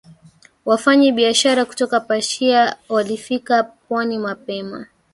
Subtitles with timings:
[0.65, 4.87] Wafanyabiashara kutoka Persia walifikia pwani mapema